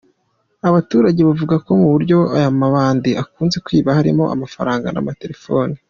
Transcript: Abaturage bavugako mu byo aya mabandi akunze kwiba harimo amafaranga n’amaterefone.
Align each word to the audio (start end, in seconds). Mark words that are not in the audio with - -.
Abaturage 0.69 1.21
bavugako 1.27 1.69
mu 1.81 1.89
byo 2.03 2.19
aya 2.37 2.49
mabandi 2.61 3.09
akunze 3.23 3.57
kwiba 3.65 3.97
harimo 3.97 4.23
amafaranga 4.35 4.87
n’amaterefone. 4.91 5.75